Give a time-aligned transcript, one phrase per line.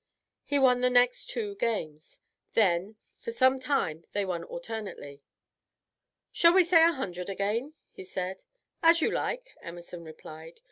[0.43, 2.21] He won the next two games,
[2.53, 5.21] then for some time they won alternately.
[6.31, 8.41] "Shall we say a hundred again?" he said.
[8.81, 10.59] "As you like," Emerson replied.